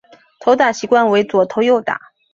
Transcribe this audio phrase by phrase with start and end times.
[0.39, 2.01] 投打习惯为右投右打。